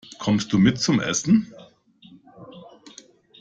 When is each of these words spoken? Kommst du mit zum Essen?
Kommst 0.17 0.51
du 0.51 0.57
mit 0.57 0.79
zum 0.79 0.99
Essen? 0.99 1.53